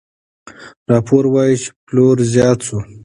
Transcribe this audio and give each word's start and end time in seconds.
راپور 0.91 1.23
وايي 1.33 1.55
چې 1.63 1.69
پلور 1.85 2.17
زیات 2.33 2.59
شو. 2.67 2.79